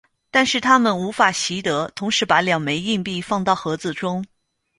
[0.31, 4.25] 但是它们无法习得同时把两枚硬币放到盒子中。